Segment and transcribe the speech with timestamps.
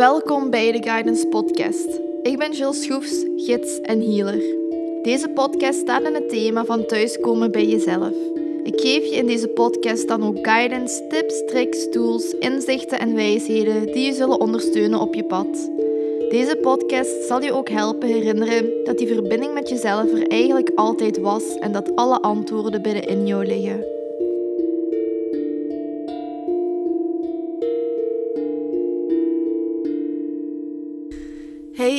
[0.00, 2.00] Welkom bij de Guidance Podcast.
[2.22, 4.42] Ik ben Jill Schroefs, gids en healer.
[5.02, 8.12] Deze podcast staat in het thema van thuiskomen bij jezelf.
[8.62, 13.86] Ik geef je in deze podcast dan ook guidance, tips, tricks, tools, inzichten en wijsheden
[13.86, 15.70] die je zullen ondersteunen op je pad.
[16.30, 21.18] Deze podcast zal je ook helpen herinneren dat die verbinding met jezelf er eigenlijk altijd
[21.18, 23.99] was en dat alle antwoorden binnenin jou liggen.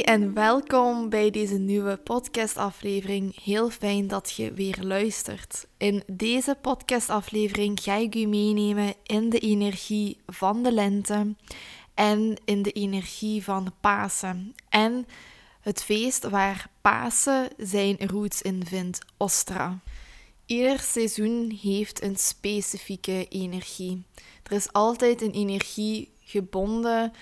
[0.01, 3.43] En welkom bij deze nieuwe podcastaflevering.
[3.43, 5.67] Heel fijn dat je weer luistert.
[5.77, 11.35] In deze podcastaflevering ga ik u meenemen in de energie van de lente
[11.93, 14.55] en in de energie van Pasen.
[14.69, 15.05] En
[15.61, 19.79] het feest waar Pasen zijn roots in vindt, Ostra.
[20.45, 24.03] Ieder seizoen heeft een specifieke energie.
[24.43, 27.13] Er is altijd een energie gebonden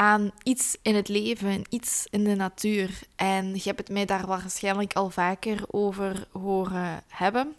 [0.00, 2.98] aan iets in het leven, iets in de natuur.
[3.16, 7.54] En je hebt het mij daar waarschijnlijk al vaker over horen hebben,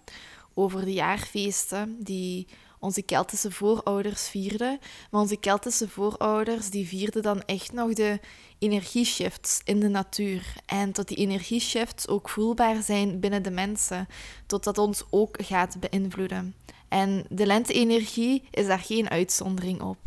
[0.53, 2.47] over de jaarfeesten die
[2.79, 4.79] onze Keltische voorouders vierden.
[5.11, 8.19] Maar onze Keltische voorouders die vierden dan echt nog de
[8.59, 10.53] energieshifts in de natuur.
[10.65, 14.07] En tot die energieshifts ook voelbaar zijn binnen de mensen,
[14.45, 16.55] totdat ons ook gaat beïnvloeden.
[16.87, 19.97] En de lente-energie is daar geen uitzondering op.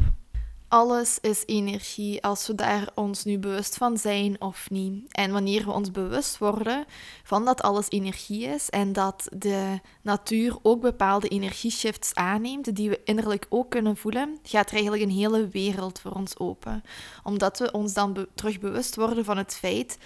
[0.74, 5.12] Alles is energie, als we daar ons nu bewust van zijn of niet.
[5.12, 6.84] En wanneer we ons bewust worden
[7.22, 13.00] van dat alles energie is en dat de natuur ook bepaalde energieshifts aanneemt, die we
[13.04, 16.82] innerlijk ook kunnen voelen, gaat er eigenlijk een hele wereld voor ons open.
[17.22, 19.98] Omdat we ons dan terug bewust worden van het feit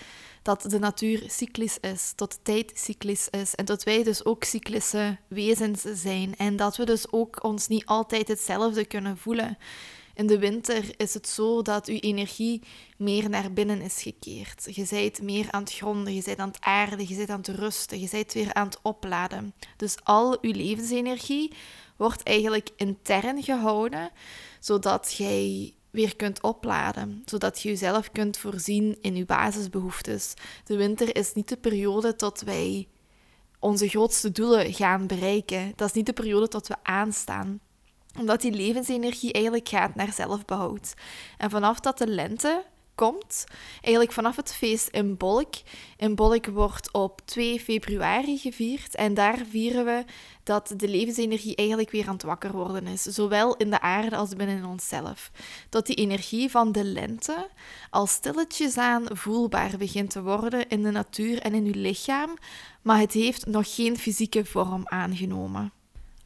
[0.43, 5.17] dat de natuur cyclisch is, tot tijd cyclisch is en dat wij dus ook cyclische
[5.29, 9.59] wezens zijn en dat we dus ook ons niet altijd hetzelfde kunnen voelen.
[10.19, 12.63] In de winter is het zo dat uw energie
[12.97, 14.75] meer naar binnen is gekeerd.
[14.75, 17.49] Je bent meer aan het gronden, je bent aan het aarden, je bent aan het
[17.49, 19.55] rusten, je bent weer aan het opladen.
[19.77, 21.53] Dus al uw levensenergie
[21.97, 24.11] wordt eigenlijk intern gehouden,
[24.61, 30.35] zodat jij weer kunt opladen, zodat je jezelf kunt voorzien in uw basisbehoeftes.
[30.65, 32.89] De winter is niet de periode tot wij
[33.59, 35.73] onze grootste doelen gaan bereiken.
[35.77, 37.61] Dat is niet de periode tot we aanstaan
[38.19, 40.95] omdat die levensenergie eigenlijk gaat naar zelfbehoud.
[41.37, 42.65] En vanaf dat de lente
[42.99, 43.45] komt,
[43.81, 45.55] eigenlijk vanaf het feest in Bolk.
[45.97, 50.05] In Bolk wordt op 2 februari gevierd en daar vieren we
[50.43, 54.35] dat de levensenergie eigenlijk weer aan het wakker worden is, zowel in de aarde als
[54.35, 55.31] binnen onszelf.
[55.69, 57.49] Dat die energie van de lente
[57.91, 62.37] al stilletjes aan voelbaar begint te worden in de natuur en in uw lichaam,
[62.83, 65.78] maar het heeft nog geen fysieke vorm aangenomen.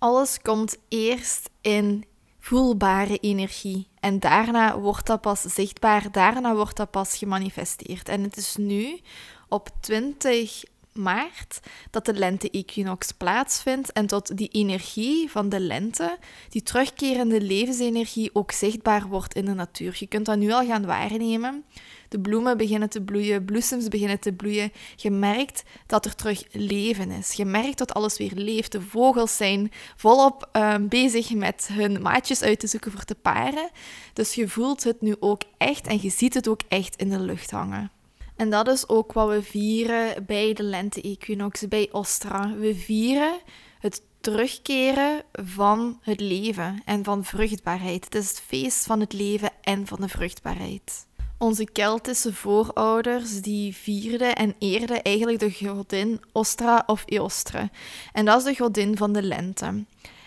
[0.02, 2.04] Alles komt eerst in
[2.38, 3.88] voelbare energie.
[4.00, 8.08] En daarna wordt dat pas zichtbaar, daarna wordt dat pas gemanifesteerd.
[8.08, 9.00] En het is nu
[9.48, 10.62] op 20
[10.92, 11.60] maart
[11.90, 18.52] dat de lente-equinox plaatsvindt en tot die energie van de lente, die terugkerende levensenergie, ook
[18.52, 19.96] zichtbaar wordt in de natuur.
[19.98, 21.64] Je kunt dat nu al gaan waarnemen.
[22.08, 24.72] De bloemen beginnen te bloeien, bloesems beginnen te bloeien.
[24.96, 27.32] Je merkt dat er terug leven is.
[27.32, 28.72] Je merkt dat alles weer leeft.
[28.72, 33.70] De vogels zijn volop uh, bezig met hun maatjes uit te zoeken voor te paren.
[34.12, 37.20] Dus je voelt het nu ook echt en je ziet het ook echt in de
[37.20, 37.90] lucht hangen.
[38.36, 42.54] En dat is ook wat we vieren bij de lente-equinox, bij Ostra.
[42.54, 43.40] We vieren
[43.78, 48.04] het terugkeren van het leven en van vruchtbaarheid.
[48.04, 51.06] Het is het feest van het leven en van de vruchtbaarheid.
[51.38, 57.70] Onze Keltische voorouders die vierden en eerden eigenlijk de godin Ostra of Eostre.
[58.12, 59.84] En dat is de godin van de lente.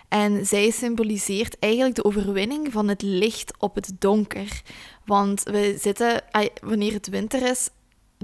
[0.07, 4.61] En zij symboliseert eigenlijk de overwinning van het licht op het donker.
[5.05, 6.21] Want we zitten,
[6.61, 7.69] wanneer het winter is,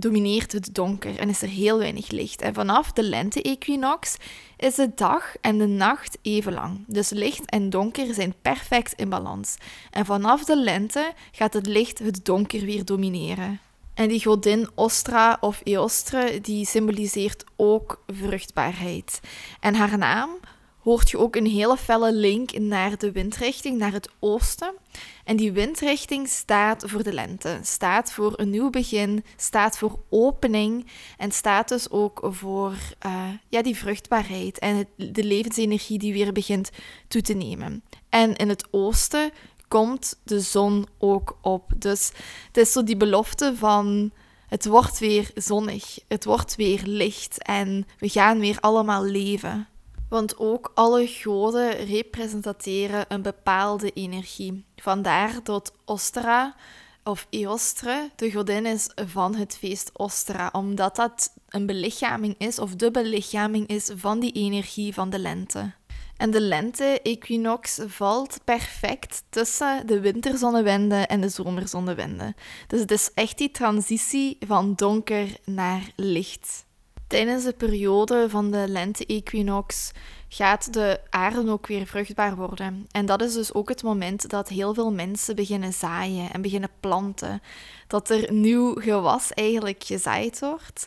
[0.02, 2.42] domineert het donker en is er heel weinig licht.
[2.42, 4.18] En vanaf de lente-equinox
[4.58, 6.84] is de dag en de nacht even lang.
[6.88, 9.56] Dus licht en donker zijn perfect in balans.
[9.92, 13.60] En vanaf de lente gaat het licht het donker weer domineren.
[13.94, 19.20] En die godin Ostra of Eostre, die symboliseert ook vruchtbaarheid.
[19.60, 20.30] En haar naam
[20.82, 24.74] hoort je ook een hele felle link naar de windrichting, naar het oosten.
[25.24, 30.88] En die windrichting staat voor de lente, staat voor een nieuw begin, staat voor opening
[31.18, 32.74] en staat dus ook voor
[33.06, 36.70] uh, ja, die vruchtbaarheid en de levensenergie die weer begint
[37.08, 37.84] toe te nemen.
[38.10, 39.32] En in het oosten
[39.68, 41.72] komt de zon ook op.
[41.78, 42.12] Dus
[42.48, 44.12] het is zo die belofte van
[44.48, 49.68] het wordt weer zonnig, het wordt weer licht en we gaan weer allemaal leven.
[50.12, 54.66] Want ook alle goden representeren een bepaalde energie.
[54.76, 56.56] Vandaar dat Ostra
[57.04, 62.76] of Eostre, de godin is van het feest Ostra, omdat dat een belichaming is, of
[62.76, 65.74] de belichaming is van die energie van de lente.
[66.18, 72.36] En de lente-equinox valt perfect tussen de winterzonnewende en de zomerzonnewende.
[72.68, 76.66] Dus het is echt die transitie van donker naar licht.
[77.12, 79.92] Tijdens de periode van de lente-equinox
[80.30, 82.88] gaat de aarde ook weer vruchtbaar worden.
[82.92, 86.70] En dat is dus ook het moment dat heel veel mensen beginnen zaaien en beginnen
[86.80, 87.42] planten.
[87.88, 90.86] Dat er nieuw gewas eigenlijk gezaaid wordt.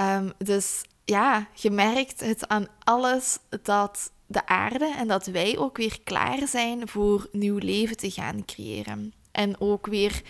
[0.00, 5.76] Um, dus ja, je merkt het aan alles dat de aarde en dat wij ook
[5.76, 9.12] weer klaar zijn voor nieuw leven te gaan creëren.
[9.32, 10.22] En ook weer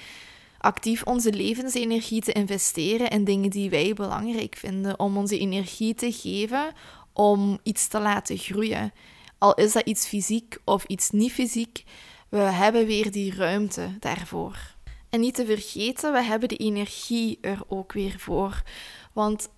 [0.60, 6.12] actief onze levensenergie te investeren in dingen die wij belangrijk vinden, om onze energie te
[6.12, 6.72] geven
[7.12, 8.92] om iets te laten groeien.
[9.38, 11.84] Al is dat iets fysiek of iets niet fysiek,
[12.28, 14.56] we hebben weer die ruimte daarvoor.
[15.10, 18.62] En niet te vergeten, we hebben de energie er ook weer voor.
[19.12, 19.48] Want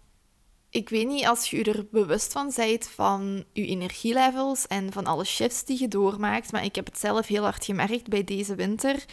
[0.71, 5.25] ik weet niet als je er bewust van bent van je energielevels en van alle
[5.25, 9.05] shifts die je doormaakt, maar ik heb het zelf heel hard gemerkt bij deze winter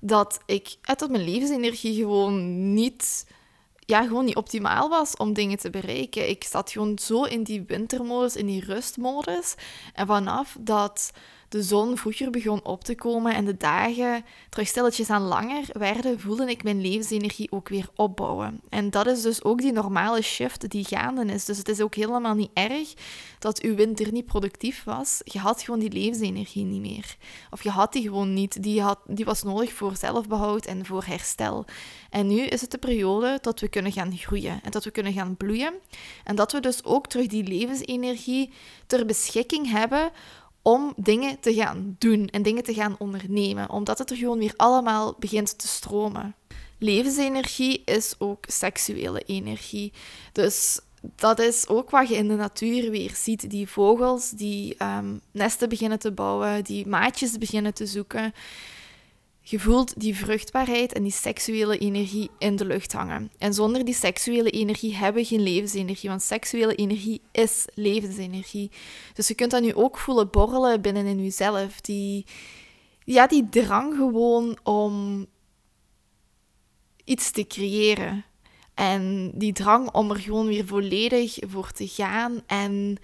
[0.00, 3.26] dat ik uit mijn levensenergie gewoon niet,
[3.78, 6.28] ja, gewoon niet optimaal was om dingen te bereiken.
[6.28, 9.54] Ik zat gewoon zo in die wintermodus, in die rustmodus.
[9.94, 11.10] En vanaf dat
[11.50, 16.20] de zon vroeger begon op te komen en de dagen terug stilletjes aan langer werden,
[16.20, 18.60] voelde ik mijn levensenergie ook weer opbouwen.
[18.68, 21.44] En dat is dus ook die normale shift die gaande is.
[21.44, 22.94] Dus het is ook helemaal niet erg
[23.38, 25.20] dat uw winter niet productief was.
[25.24, 27.16] Je had gewoon die levensenergie niet meer.
[27.50, 28.62] Of je had die gewoon niet.
[28.62, 31.64] Die, had, die was nodig voor zelfbehoud en voor herstel.
[32.10, 35.12] En nu is het de periode dat we kunnen gaan groeien en dat we kunnen
[35.12, 35.74] gaan bloeien.
[36.24, 38.52] En dat we dus ook terug die levensenergie
[38.86, 40.10] ter beschikking hebben
[40.62, 44.54] om dingen te gaan doen en dingen te gaan ondernemen, omdat het er gewoon weer
[44.56, 46.34] allemaal begint te stromen.
[46.78, 49.92] Levensenergie is ook seksuele energie.
[50.32, 50.80] Dus
[51.16, 53.50] dat is ook wat je in de natuur weer ziet.
[53.50, 58.32] Die vogels die ehm, nesten beginnen te bouwen, die maatjes beginnen te zoeken.
[59.50, 63.30] Je voelt die vruchtbaarheid en die seksuele energie in de lucht hangen.
[63.38, 68.70] En zonder die seksuele energie hebben we geen levensenergie, want seksuele energie is levensenergie.
[69.14, 71.80] Dus je kunt dat nu ook voelen borrelen binnen in jezelf.
[71.80, 72.26] Die,
[73.04, 75.26] ja, die drang gewoon om
[77.04, 78.24] iets te creëren.
[78.74, 82.96] En die drang om er gewoon weer volledig voor te gaan en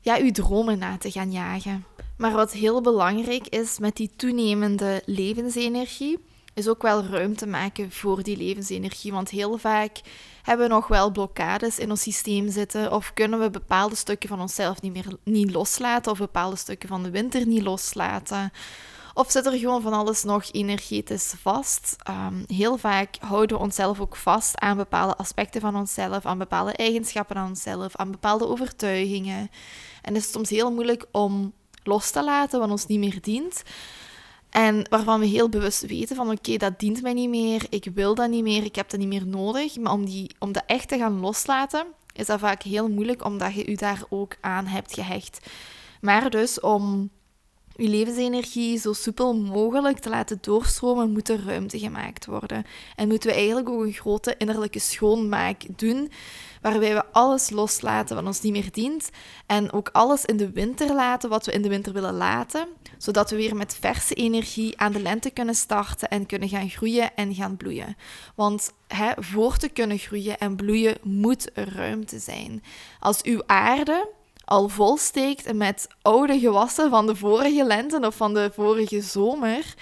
[0.00, 1.84] ja, je dromen na te gaan jagen.
[2.18, 6.18] Maar wat heel belangrijk is met die toenemende levensenergie,
[6.54, 9.12] is ook wel ruimte maken voor die levensenergie.
[9.12, 10.00] Want heel vaak
[10.42, 14.40] hebben we nog wel blokkades in ons systeem zitten, of kunnen we bepaalde stukken van
[14.40, 18.52] onszelf niet meer niet loslaten, of bepaalde stukken van de winter niet loslaten.
[19.14, 21.96] Of zit er gewoon van alles nog energetisch vast?
[22.02, 26.72] Ehm, heel vaak houden we onszelf ook vast aan bepaalde aspecten van onszelf, aan bepaalde
[26.72, 29.50] eigenschappen aan onszelf, aan bepaalde overtuigingen.
[30.02, 31.52] En het is soms heel moeilijk om
[31.88, 33.62] los te laten wat ons niet meer dient.
[34.50, 38.14] En waarvan we heel bewust weten van oké, dat dient mij niet meer, ik wil
[38.14, 39.76] dat niet meer, ik heb dat niet meer nodig.
[39.76, 43.54] Maar om, die, om dat echt te gaan loslaten, is dat vaak heel moeilijk omdat
[43.54, 45.46] je je daar ook aan hebt gehecht.
[46.00, 47.10] Maar dus om
[47.74, 52.64] je levensenergie zo soepel mogelijk te laten doorstromen, moet er ruimte gemaakt worden.
[52.96, 56.10] En moeten we eigenlijk ook een grote innerlijke schoonmaak doen,
[56.62, 59.10] waarbij we alles loslaten wat ons niet meer dient
[59.46, 63.30] en ook alles in de winter laten wat we in de winter willen laten, zodat
[63.30, 67.34] we weer met verse energie aan de lente kunnen starten en kunnen gaan groeien en
[67.34, 67.96] gaan bloeien.
[68.34, 72.62] Want hè, voor te kunnen groeien en bloeien moet ruimte zijn.
[73.00, 74.08] Als uw aarde
[74.44, 79.74] al volsteekt met oude gewassen van de vorige lente of van de vorige zomer,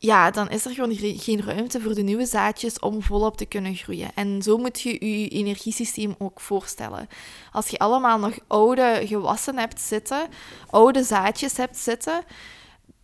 [0.00, 3.74] ja, dan is er gewoon geen ruimte voor de nieuwe zaadjes om volop te kunnen
[3.74, 4.10] groeien.
[4.14, 7.08] En zo moet je je energiesysteem ook voorstellen.
[7.52, 10.28] Als je allemaal nog oude gewassen hebt zitten,
[10.70, 12.24] oude zaadjes hebt zitten,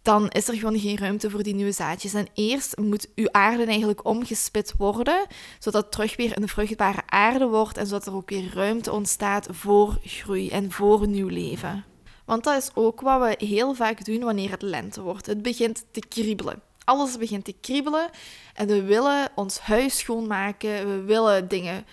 [0.03, 2.15] dan is er gewoon geen ruimte voor die nieuwe zaadjes.
[2.15, 5.27] En eerst moet uw aarde eigenlijk omgespit worden,
[5.59, 9.49] zodat het terug weer een vruchtbare aarde wordt en zodat er ook weer ruimte ontstaat
[9.51, 11.85] voor groei en voor nieuw leven.
[12.25, 15.27] Want dat is ook wat we heel vaak doen wanneer het lente wordt.
[15.27, 16.63] Het begint te kriebelen.
[16.85, 18.11] Alles begint te kriebelen
[18.55, 21.85] en we willen ons huis schoonmaken, we willen dingen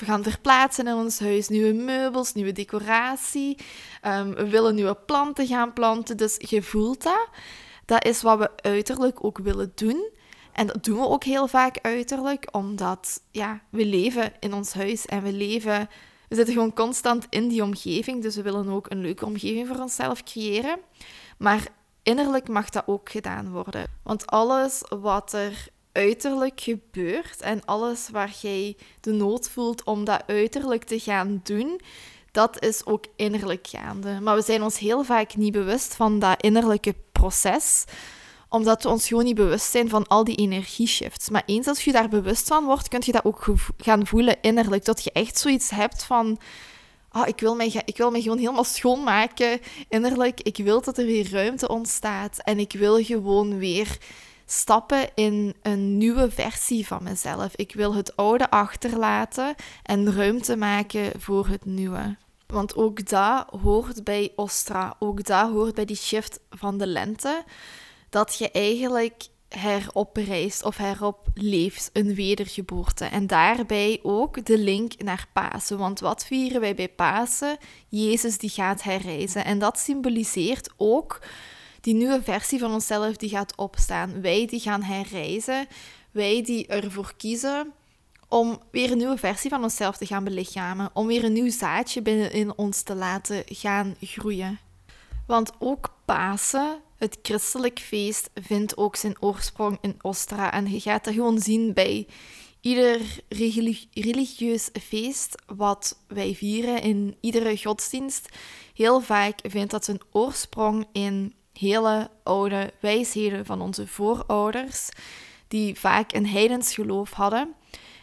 [0.00, 3.58] we gaan verplaatsen in ons huis, nieuwe meubels, nieuwe decoratie.
[4.06, 6.16] Um, we willen nieuwe planten gaan planten.
[6.16, 7.28] Dus je voelt dat.
[7.84, 10.08] Dat is wat we uiterlijk ook willen doen.
[10.52, 15.06] En dat doen we ook heel vaak uiterlijk, omdat ja, we leven in ons huis
[15.06, 15.88] en we leven...
[16.28, 19.78] We zitten gewoon constant in die omgeving, dus we willen ook een leuke omgeving voor
[19.78, 20.78] onszelf creëren.
[21.38, 21.68] Maar
[22.02, 23.86] innerlijk mag dat ook gedaan worden.
[24.02, 30.22] Want alles wat er uiterlijk gebeurt en alles waar jij de nood voelt om dat
[30.26, 31.80] uiterlijk te gaan doen,
[32.32, 34.20] dat is ook innerlijk gaande.
[34.20, 37.84] Maar we zijn ons heel vaak niet bewust van dat innerlijke proces,
[38.48, 41.28] omdat we ons gewoon niet bewust zijn van al die energieshifts.
[41.28, 43.46] Maar eens als je daar bewust van wordt, kun je dat ook
[43.78, 44.84] gaan voelen innerlijk.
[44.84, 46.38] Dat je echt zoiets hebt van...
[47.12, 50.40] Oh, ik, wil mij, ik wil mij gewoon helemaal schoonmaken innerlijk.
[50.40, 52.38] Ik wil dat er weer ruimte ontstaat.
[52.38, 53.98] En ik wil gewoon weer
[54.46, 57.56] stappen in een nieuwe versie van mezelf.
[57.56, 62.16] Ik wil het oude achterlaten en ruimte maken voor het nieuwe.
[62.46, 64.96] Want ook dat hoort bij Ostra.
[64.98, 67.44] Ook dat hoort bij die shift van de lente.
[68.08, 69.26] Dat je eigenlijk
[69.58, 73.04] heropreist of heropleeft, een wedergeboorte.
[73.04, 75.78] En daarbij ook de link naar Pasen.
[75.78, 77.58] Want wat vieren wij bij Pasen?
[77.88, 79.44] Jezus die gaat herreizen.
[79.44, 81.20] En dat symboliseert ook
[81.80, 84.20] die nieuwe versie van onszelf die gaat opstaan.
[84.20, 85.66] Wij die gaan herreizen.
[86.10, 87.72] Wij die ervoor kiezen
[88.28, 90.90] om weer een nieuwe versie van onszelf te gaan belichamen.
[90.92, 94.58] Om weer een nieuw zaadje binnenin ons te laten gaan groeien.
[95.26, 100.52] Want ook Pasen, het christelijk feest, vindt ook zijn oorsprong in Ostra.
[100.52, 102.06] En je gaat dat gewoon zien bij
[102.60, 103.00] ieder
[103.92, 108.28] religieus feest wat wij vieren, in iedere godsdienst.
[108.74, 114.88] Heel vaak vindt dat zijn oorsprong in hele oude wijsheden van onze voorouders,
[115.48, 117.54] die vaak een heidens geloof hadden.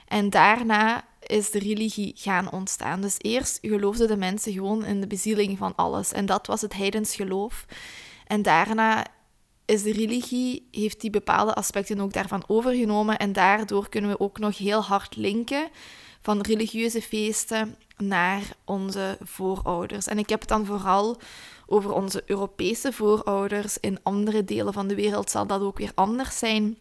[0.08, 3.01] En daarna is de religie gaan ontstaan.
[3.01, 6.12] Dus eerst geloofden de mensen gewoon in de bezieling van alles.
[6.12, 7.66] En dat was het heidens geloof.
[8.27, 9.05] En daarna
[9.65, 13.17] is de religie, heeft die bepaalde aspecten ook daarvan overgenomen.
[13.17, 15.69] En daardoor kunnen we ook nog heel hard linken
[16.22, 20.07] van religieuze feesten naar onze voorouders.
[20.07, 21.17] En ik heb het dan vooral
[21.65, 23.77] over onze Europese voorouders.
[23.77, 26.77] In andere delen van de wereld zal dat ook weer anders zijn.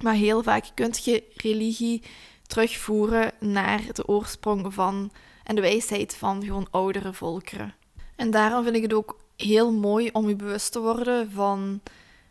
[0.00, 2.02] Maar heel vaak kun je religie
[2.46, 5.12] terugvoeren naar de oorsprong van
[5.44, 7.74] en de wijsheid van gewoon oudere volkeren.
[8.16, 11.80] En daarom vind ik het ook heel mooi om je bewust te worden van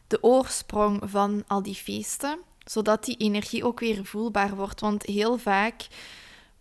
[0.08, 4.82] de oorsprong van al die feesten, zodat die energie ook weer voelbaar wordt.
[4.82, 5.88] Want heel vaak,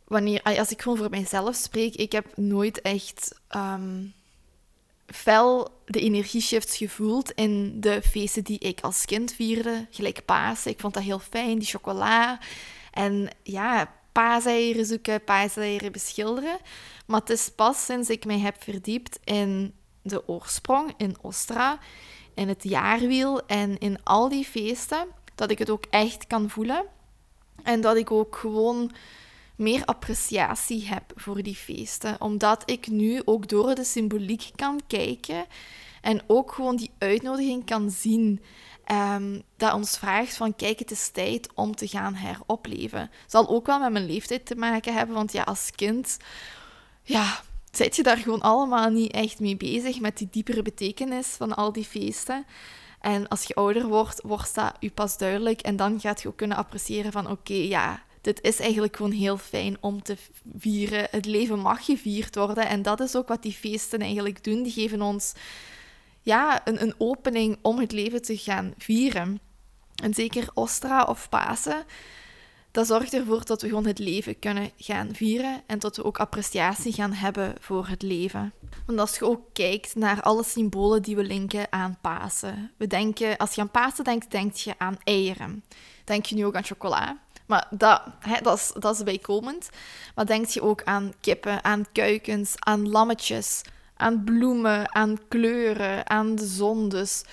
[0.05, 4.15] wanneer, als ik gewoon voor mijzelf spreek, ik heb nooit echt um,
[5.07, 10.71] fel de energieshifts gevoeld in de feesten die ik als kind vierde, gelijk Pasen.
[10.71, 12.41] Ik vond dat heel fijn, die chocola.
[12.91, 16.59] En ja, paaseieren zoeken, paaseieren beschilderen.
[17.07, 21.79] Maar het is pas sinds ik mij heb verdiept in de oorsprong, in Ostra,
[22.35, 26.85] in het jaarwiel en in al die feesten, dat ik het ook echt kan voelen.
[27.63, 28.93] En dat ik ook gewoon
[29.57, 32.21] meer appreciatie heb voor die feesten.
[32.21, 35.47] Omdat ik nu ook door de symboliek kan kijken
[36.01, 38.43] en ook gewoon die uitnodiging kan zien.
[38.93, 43.11] Um, dat ons vraagt van kijk, het is tijd om te gaan heropleven.
[43.27, 46.17] Zal ook wel met mijn leeftijd te maken hebben, want ja, als kind,
[47.03, 47.41] ja,
[47.79, 51.73] zit je daar gewoon allemaal niet echt mee bezig met die diepere betekenis van al
[51.73, 52.45] die feesten.
[53.01, 56.37] En als je ouder wordt, wordt dat je pas duidelijk en dan gaat je ook
[56.37, 60.17] kunnen appreciëren van oké, ja, dit is eigenlijk gewoon heel fijn om te
[60.59, 61.07] vieren.
[61.11, 64.63] Het leven mag gevierd worden en dat is ook wat die feesten eigenlijk doen.
[64.63, 65.33] Die geven ons
[66.23, 69.41] ja, een, een opening om het leven te gaan vieren.
[70.03, 71.85] En zeker Ostra of Pasen,
[72.71, 76.19] dat zorgt ervoor dat we gewoon het leven kunnen gaan vieren en dat we ook
[76.19, 78.53] appreciatie gaan hebben voor het leven.
[78.87, 82.71] Want als je ook kijkt naar alle symbolen die we linken aan Pasen.
[82.77, 85.65] We denken, als je aan Pasen denkt, denk je aan eieren.
[86.05, 87.19] Denk je nu ook aan chocola?
[87.47, 89.69] Maar dat, hè, dat, is, dat is bijkomend.
[90.15, 93.63] Maar denk je ook aan kippen, aan kuikens, aan lammetjes,
[93.97, 96.89] aan bloemen, aan kleuren, aan de zon.
[96.89, 97.25] Dus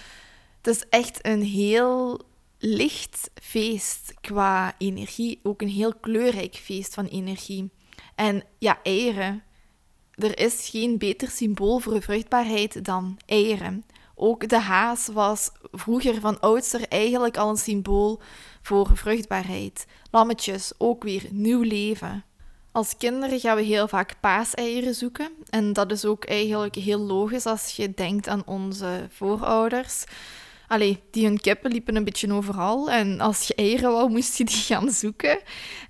[0.62, 2.22] het is echt een heel
[2.58, 5.40] licht feest qua energie.
[5.44, 7.70] Ook een heel kleurrijk feest van energie.
[8.16, 9.44] En ja, eieren.
[10.12, 13.86] Er is geen beter symbool voor vruchtbaarheid dan eieren.
[14.16, 18.22] Ook de haas was vroeger van oudsher eigenlijk al een symbool
[18.62, 19.86] voor vruchtbaarheid.
[20.12, 22.24] Lammetjes, ook weer nieuw leven.
[22.72, 25.32] Als kinderen gaan we heel vaak paaseieren zoeken.
[25.50, 30.04] En dat is ook eigenlijk heel logisch als je denkt aan onze voorouders.
[30.68, 32.92] Allee, die hun kippen liepen een beetje overal.
[32.92, 35.40] En als je eieren wou, moest je die gaan zoeken.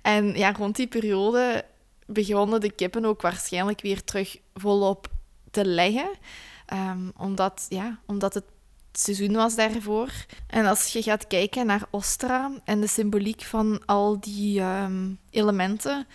[0.02, 1.64] En ja, rond die periode
[2.06, 5.08] begonnen de kippen ook waarschijnlijk weer terug volop
[5.50, 6.08] te leggen.
[6.72, 8.44] Um, omdat, ja, omdat het
[8.92, 10.10] seizoen was daarvoor.
[10.46, 16.06] En als je gaat kijken naar Ostra en de symboliek van al die um, elementen.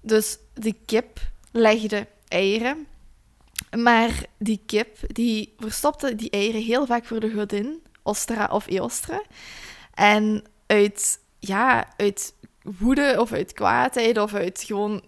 [0.00, 1.20] Dus de kip
[1.50, 2.86] legde eieren.
[3.76, 9.22] Maar die kip die verstopte die eieren heel vaak voor de godin, Ostra of Eostra.
[9.94, 15.02] En uit ja, uit woede of uit kwaadheid of uit gewoon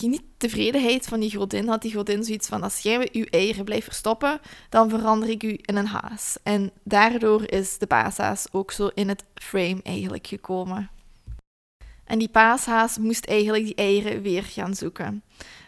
[0.00, 3.84] niet tevredenheid van die godin had die godin zoiets van als jij uw eieren blijft
[3.84, 6.36] verstoppen, dan verander ik u in een haas.
[6.42, 10.90] En daardoor is de paashaas ook zo in het frame eigenlijk gekomen.
[12.04, 15.22] En die paashaas moest eigenlijk die eieren weer gaan zoeken.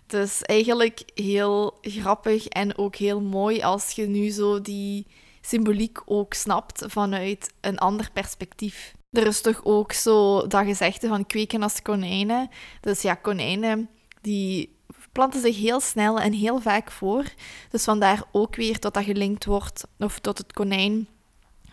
[0.07, 5.07] Dus eigenlijk heel grappig en ook heel mooi als je nu zo die
[5.41, 8.95] symboliek ook snapt vanuit een ander perspectief.
[9.11, 12.49] Er is toch ook zo dat gezegde van kweken als konijnen.
[12.81, 13.89] Dus ja, konijnen
[14.21, 14.77] die
[15.13, 17.25] planten zich heel snel en heel vaak voor.
[17.71, 21.09] Dus vandaar ook weer dat dat gelinkt wordt, of tot het konijn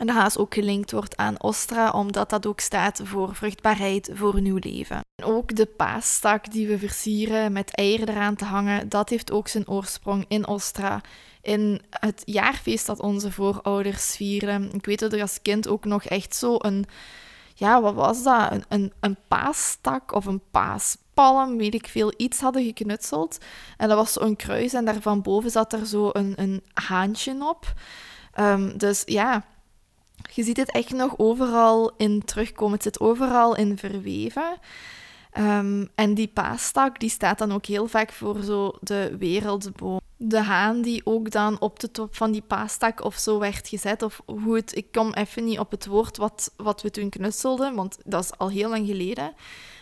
[0.01, 4.41] en de haas ook gelinkt wordt aan Ostra, omdat dat ook staat voor vruchtbaarheid, voor
[4.41, 5.01] nieuw leven.
[5.15, 9.47] En ook de paastak die we versieren met eieren eraan te hangen, dat heeft ook
[9.47, 11.01] zijn oorsprong in Ostra.
[11.41, 14.73] In het jaarfeest dat onze voorouders vieren.
[14.73, 16.85] Ik weet dat er als kind ook nog echt zo een
[17.53, 18.51] ja, wat was dat?
[18.67, 23.37] Een, een, paastak of een paaspalm, weet ik veel, iets hadden geknutseld.
[23.77, 27.73] En dat was zo'n kruis en daarvan boven zat er zo een, een haantje op.
[28.39, 29.45] Um, dus ja,
[30.33, 32.73] je ziet het echt nog overal in terugkomen.
[32.73, 34.57] Het zit overal in verweven.
[35.37, 39.99] Um, en die paastak die staat dan ook heel vaak voor zo de wereldboom.
[40.17, 44.01] De haan die ook dan op de top van die paastak of zo werd gezet.
[44.01, 47.75] Of hoe het, ik kom even niet op het woord wat, wat we toen knutselden,
[47.75, 49.33] want dat is al heel lang geleden.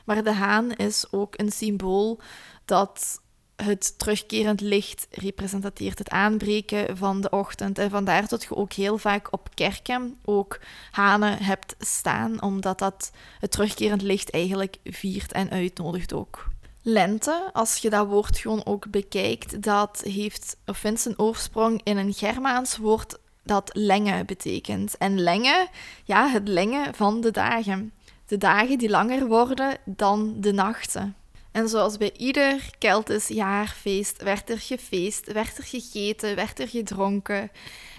[0.06, 2.20] Maar de haan is ook een symbool
[2.66, 3.22] dat
[3.64, 7.78] het terugkerend licht representeert het aanbreken van de ochtend.
[7.78, 10.60] En vandaar dat je ook heel vaak op kerken ook
[10.92, 16.48] hanen hebt staan, omdat dat het terugkerend licht eigenlijk viert en uitnodigt ook.
[16.82, 21.98] Lente, als je dat woord gewoon ook bekijkt, dat heeft, of vindt zijn oorsprong in
[21.98, 24.98] een Germaans woord dat lenge betekent.
[24.98, 25.68] En lenge,
[26.04, 27.94] ja, het lengen van de dagen.
[28.26, 31.16] De dagen die langer worden dan de nachten.
[31.60, 37.52] En zoals bij ieder Keltisch jaarfeest werd er gefeest, werd er gegeten, werd er gedronken.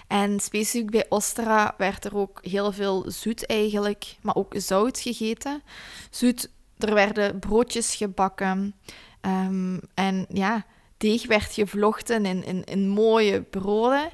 [0.07, 5.63] En specifiek bij Ostra werd er ook heel veel zoet eigenlijk, maar ook zout gegeten.
[6.09, 8.75] Zoet, er werden broodjes gebakken.
[9.21, 10.65] Um, en ja,
[10.97, 14.09] deeg werd gevlochten in, in, in mooie broden.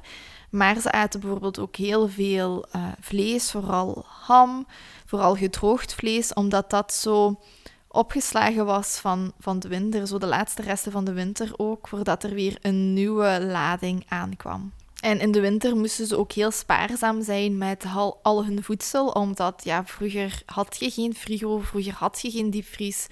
[0.50, 4.66] Maar ze aten bijvoorbeeld ook heel veel uh, vlees, vooral ham,
[5.06, 7.40] vooral gedroogd vlees, omdat dat zo
[7.88, 12.24] opgeslagen was van, van de winter, zo de laatste resten van de winter ook, voordat
[12.24, 14.72] er weer een nieuwe lading aankwam.
[15.00, 17.84] En in de winter moesten ze ook heel spaarzaam zijn met
[18.22, 23.06] al, hun voedsel, omdat ja, vroeger had je geen frigo, vroeger had je geen diepvries.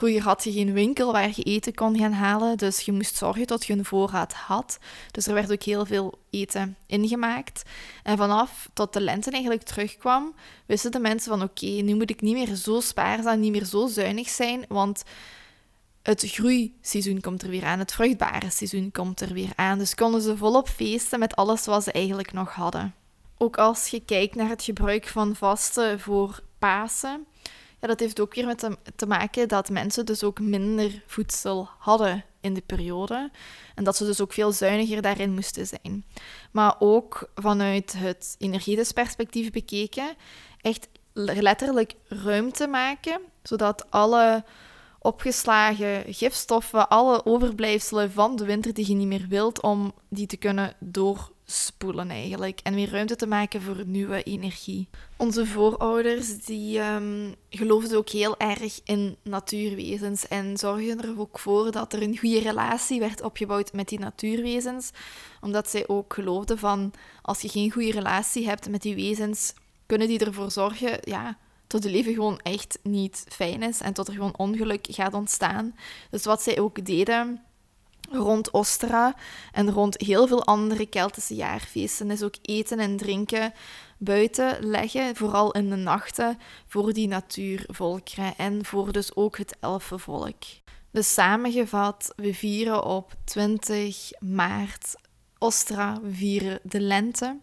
[0.00, 3.46] Vroeger had je geen winkel waar je eten kon gaan halen, dus je moest zorgen
[3.46, 4.78] dat je een voorraad had.
[5.10, 7.62] Dus er werd ook heel veel eten ingemaakt.
[8.02, 10.34] En vanaf tot de lente eigenlijk terugkwam,
[10.66, 13.86] wisten de mensen van oké, nu moet ik niet meer zo spaarzaam, niet meer zo
[13.86, 15.02] zuinig zijn, want
[16.02, 19.78] het groeiseizoen komt er weer aan, het vruchtbare seizoen komt er weer aan.
[19.78, 22.94] Dus konden ze volop feesten met alles wat ze eigenlijk nog hadden.
[23.38, 27.26] Ook als je kijkt naar het gebruik van vasten voor Pasen,
[27.80, 32.24] ja, dat heeft ook weer met te, maken dat mensen dus ook minder voedsel hadden
[32.40, 33.30] in die periode.
[33.74, 36.04] En dat ze dus ook veel zuiniger daarin moesten zijn.
[36.50, 40.14] Maar ook vanuit het energetisch perspectief bekeken,
[40.60, 44.44] echt letterlijk ruimte maken, zodat alle
[44.98, 50.36] opgeslagen gifstoffen, alle overblijfselen van de winter die je niet meer wilt, om die te
[50.36, 52.60] kunnen door spoelen eigenlijk.
[52.62, 54.88] En weer ruimte te maken voor nieuwe energie.
[55.16, 61.70] Onze voorouders die um, geloofden ook heel erg in natuurwezens en zorgden er ook voor
[61.70, 64.90] dat er een goede relatie werd opgebouwd met die natuurwezens.
[65.40, 69.54] Omdat zij ook geloofden van als je geen goede relatie hebt met die wezens,
[69.86, 74.08] kunnen die ervoor zorgen ja, dat het leven gewoon echt niet fijn is en tot
[74.08, 75.74] er gewoon ongeluk gaat ontstaan.
[76.10, 77.42] Dus wat zij ook deden
[78.10, 79.14] rond Ostra
[79.52, 83.52] en rond heel veel andere Keltische jaarfeesten is ook eten en drinken
[83.98, 90.42] buiten leggen, vooral in de nachten, voor die natuurvolkeren en voor dus ook het elfenvolk.
[90.90, 94.94] Dus samengevat, we vieren op 20 maart
[95.38, 97.38] Ostra, we vieren de lente.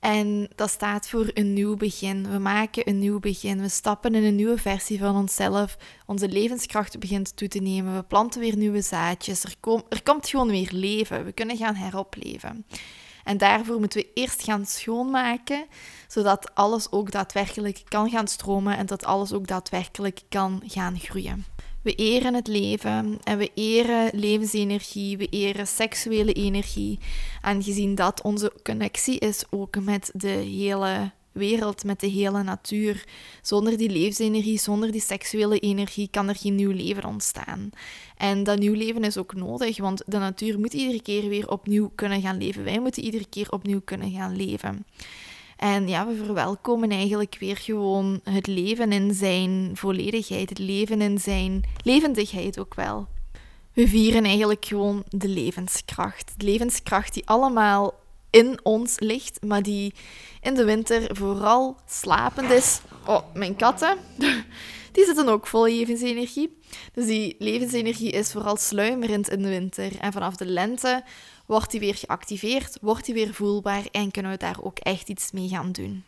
[0.00, 2.30] En dat staat voor een nieuw begin.
[2.30, 3.60] We maken een nieuw begin.
[3.60, 5.76] We stappen in een nieuwe versie van onszelf.
[6.06, 7.96] Onze levenskracht begint toe te nemen.
[7.96, 9.44] We planten weer nieuwe zaadjes.
[9.44, 9.54] Er,
[9.88, 11.24] er komt gewoon weer leven.
[11.24, 12.66] We kunnen gaan heropleven.
[13.24, 15.66] En daarvoor moeten we eerst gaan schoonmaken,
[16.08, 21.44] zodat alles ook daadwerkelijk kan gaan stromen en dat alles ook daadwerkelijk kan gaan groeien.
[21.82, 26.98] We eren het leven en we eren levensenergie, we eren seksuele energie.
[27.40, 33.04] Aangezien dat onze connectie is ook met de hele wereld, met de hele natuur.
[33.42, 37.70] Zonder die levensenergie, zonder die seksuele energie kan er geen nieuw leven ontstaan.
[38.16, 41.90] En dat nieuw leven is ook nodig, want de natuur moet iedere keer weer opnieuw
[41.94, 42.64] kunnen gaan leven.
[42.64, 44.84] Wij moeten iedere keer opnieuw kunnen gaan leven.
[45.60, 51.18] En ja, we verwelkomen eigenlijk weer gewoon het leven in zijn volledigheid, het leven in
[51.18, 53.06] zijn levendigheid ook wel.
[53.72, 56.32] We vieren eigenlijk gewoon de levenskracht.
[56.36, 57.94] De levenskracht die allemaal
[58.30, 59.94] in ons ligt, maar die
[60.40, 62.80] in de winter vooral slapend is.
[63.06, 63.98] Oh, mijn katten.
[64.92, 66.58] Die zitten ook vol levensenergie.
[66.92, 69.98] Dus die levensenergie is vooral sluimerend in de winter.
[70.00, 71.02] En vanaf de lente
[71.50, 75.32] wordt die weer geactiveerd, wordt die weer voelbaar en kunnen we daar ook echt iets
[75.32, 76.04] mee gaan doen.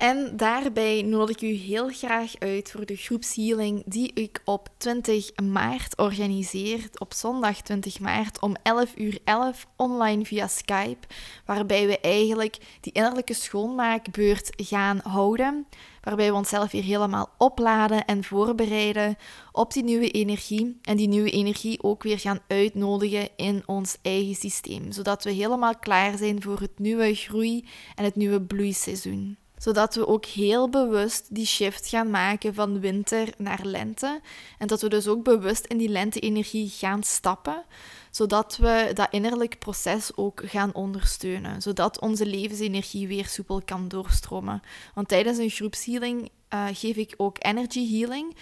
[0.00, 5.30] En daarbij nodig ik u heel graag uit voor de groepshealing die ik op 20
[5.42, 6.88] maart organiseer.
[6.98, 11.06] Op zondag 20 maart om 11 uur 11 online via Skype.
[11.44, 15.66] Waarbij we eigenlijk die innerlijke schoonmaakbeurt gaan houden.
[16.00, 19.16] Waarbij we onszelf weer helemaal opladen en voorbereiden
[19.52, 20.78] op die nieuwe energie.
[20.82, 24.92] En die nieuwe energie ook weer gaan uitnodigen in ons eigen systeem.
[24.92, 30.06] Zodat we helemaal klaar zijn voor het nieuwe groei en het nieuwe bloeiseizoen zodat we
[30.06, 34.20] ook heel bewust die shift gaan maken van winter naar lente.
[34.58, 37.64] En dat we dus ook bewust in die lente-energie gaan stappen,
[38.10, 44.62] zodat we dat innerlijk proces ook gaan ondersteunen, zodat onze levensenergie weer soepel kan doorstromen.
[44.94, 48.36] Want tijdens een groepshealing uh, geef ik ook energy healing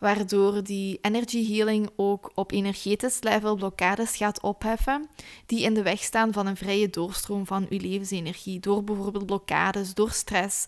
[0.00, 5.08] waardoor die energy healing ook op energetisch level blokkades gaat opheffen
[5.46, 8.60] die in de weg staan van een vrije doorstroom van uw levensenergie.
[8.60, 10.66] Door bijvoorbeeld blokkades, door stress,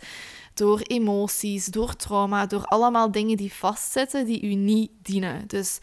[0.55, 5.45] door emoties, door trauma, door allemaal dingen die vastzitten die u niet dienen.
[5.47, 5.79] Dus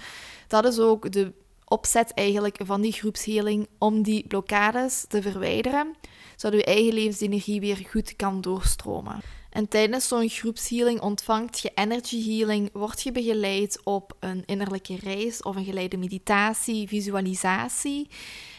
[0.47, 1.33] dat is ook de
[1.65, 5.95] opzet eigenlijk van die groepshealing om die blokkades te verwijderen,
[6.35, 9.38] zodat uw eigen levensenergie weer goed kan doorstromen.
[9.49, 15.41] En tijdens zo'n groepshealing ontvangt je energy healing, word je begeleid op een innerlijke reis
[15.41, 18.07] of een geleide meditatie, visualisatie.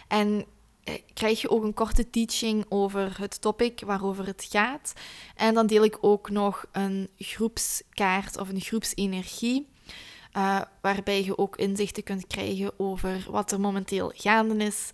[0.08, 0.44] En
[0.84, 4.92] eh, krijg je ook een korte teaching over het topic waarover het gaat.
[5.34, 9.68] En dan deel ik ook nog een groepskaart of een groepsenergie.
[10.36, 14.90] Uh, waarbij je ook inzichten kunt krijgen over wat er momenteel gaande is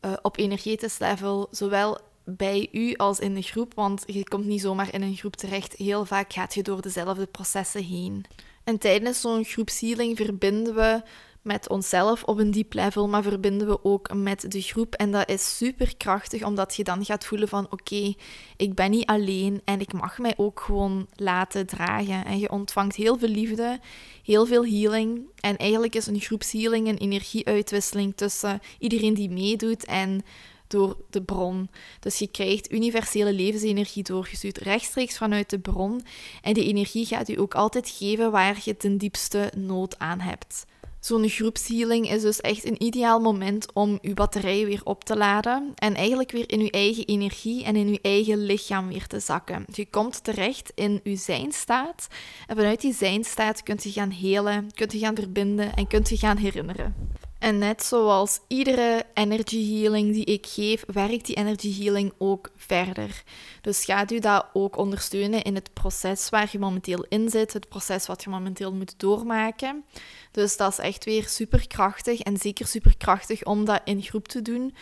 [0.00, 1.98] uh, op energetisch level, zowel
[2.36, 5.74] bij u als in de groep, want je komt niet zomaar in een groep terecht.
[5.76, 8.24] Heel vaak gaat je door dezelfde processen heen.
[8.64, 11.02] En tijdens zo'n groepshealing verbinden we
[11.42, 14.94] met onszelf op een diep level, maar verbinden we ook met de groep.
[14.94, 18.14] En dat is super krachtig, omdat je dan gaat voelen van oké,
[18.56, 22.24] ik ben niet alleen en ik mag mij ook gewoon laten dragen.
[22.24, 23.80] En je ontvangt heel veel liefde,
[24.22, 25.20] heel veel healing.
[25.40, 30.24] En eigenlijk is een groepshealing een energieuitwisseling tussen iedereen die meedoet en
[30.68, 31.70] door de bron.
[32.00, 36.02] Dus je krijgt universele levensenergie doorgestuurd rechtstreeks vanuit de bron.
[36.42, 40.66] En die energie gaat u ook altijd geven waar je ten diepste nood aan hebt.
[41.00, 45.72] Zo'n groepshealing is dus echt een ideaal moment om uw batterij weer op te laden
[45.74, 49.64] en eigenlijk weer in uw eigen energie en in uw eigen lichaam weer te zakken.
[49.72, 52.08] Je komt terecht in uw zijnstaat
[52.46, 56.16] en vanuit die zijnstaat kunt je gaan helen, kunt je gaan verbinden en kunt je
[56.16, 56.94] gaan herinneren.
[57.38, 63.22] En net zoals iedere energy healing die ik geef, werkt die energy healing ook verder.
[63.60, 67.68] Dus gaat u dat ook ondersteunen in het proces waar je momenteel in zit, het
[67.68, 69.84] proces wat je momenteel moet doormaken.
[70.30, 74.74] Dus dat is echt weer superkrachtig en zeker superkrachtig om dat in groep te doen.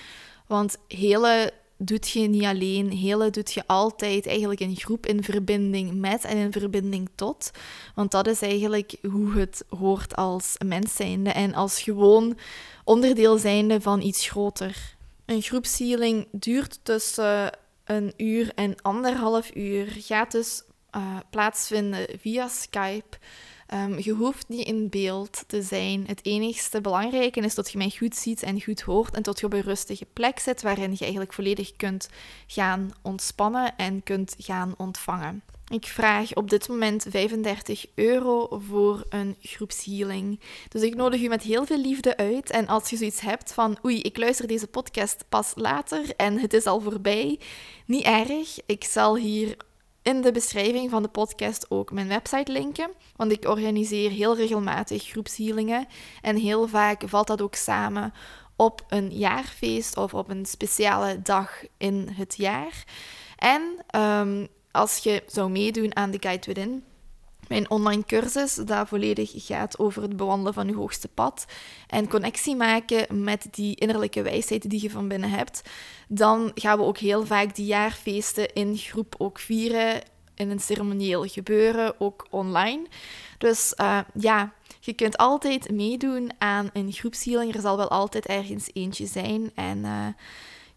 [0.46, 2.90] Want hele doet je niet alleen.
[2.90, 7.50] Hele doet je altijd eigenlijk in groep, in verbinding met en in verbinding tot.
[7.94, 12.38] Want dat is eigenlijk hoe het hoort als mens zijnde en als gewoon
[12.84, 14.96] onderdeel zijnde van iets groter.
[15.24, 19.86] Een groepshealing duurt tussen een uur en anderhalf uur.
[19.98, 20.62] Gaat dus
[20.96, 23.18] uh, plaatsvinden via Skype.
[23.74, 26.04] Um, je hoeft niet in beeld te zijn.
[26.06, 29.46] Het enigste belangrijke is dat je mij goed ziet en goed hoort en dat je
[29.46, 32.08] op een rustige plek zit waarin je eigenlijk volledig kunt
[32.46, 35.42] gaan ontspannen en kunt gaan ontvangen.
[35.68, 40.40] Ik vraag op dit moment 35 euro voor een groepshealing.
[40.68, 42.50] Dus ik nodig u met heel veel liefde uit.
[42.50, 46.52] En als je zoiets hebt van, oei, ik luister deze podcast pas later en het
[46.52, 47.38] is al voorbij,
[47.86, 48.58] niet erg.
[48.66, 49.56] Ik zal hier
[50.06, 52.90] in de beschrijving van de podcast ook mijn website linken.
[53.16, 55.86] Want ik organiseer heel regelmatig groepshealingen.
[56.22, 58.12] En heel vaak valt dat ook samen
[58.56, 62.84] op een jaarfeest of op een speciale dag in het jaar.
[63.36, 66.84] En ehm, als je zou meedoen aan de Guide Within,
[67.48, 71.44] Mijn online cursus, dat volledig gaat over het bewandelen van je hoogste pad
[71.86, 75.62] en connectie maken met die innerlijke wijsheid die je van binnen hebt.
[76.08, 80.02] Dan gaan we ook heel vaak die jaarfeesten in groep ook vieren,
[80.34, 82.86] in een ceremonieel gebeuren, ook online.
[83.38, 87.54] Dus uh, ja, je kunt altijd meedoen aan een groepshealing.
[87.54, 89.50] Er zal wel altijd ergens eentje zijn.
[89.54, 90.06] En uh,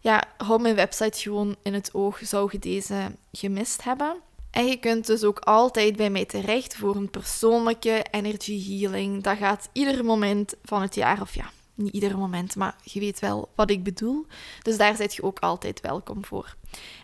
[0.00, 4.16] ja, hou mijn website gewoon in het oog, zou je deze gemist hebben.
[4.50, 9.22] En je kunt dus ook altijd bij mij terecht voor een persoonlijke energy healing.
[9.22, 11.50] Dat gaat ieder moment van het jaar, of ja,
[11.80, 14.26] niet ieder moment, maar je weet wel wat ik bedoel.
[14.62, 16.54] Dus daar zit je ook altijd welkom voor.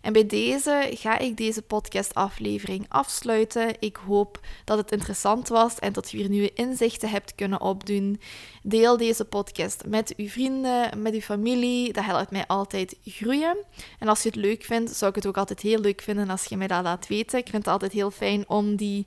[0.03, 3.77] En bij deze ga ik deze podcastaflevering afsluiten.
[3.79, 8.21] Ik hoop dat het interessant was en dat je weer nieuwe inzichten hebt kunnen opdoen.
[8.63, 11.93] Deel deze podcast met uw vrienden, met uw familie.
[11.93, 13.57] Dat helpt mij altijd groeien.
[13.99, 16.45] En als je het leuk vindt, zou ik het ook altijd heel leuk vinden als
[16.45, 17.39] je mij dat laat weten.
[17.39, 19.07] Ik vind het altijd heel fijn om die